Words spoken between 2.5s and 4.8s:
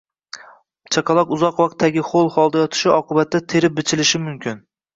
yotishi oqibatida teri bichilishi mumkin.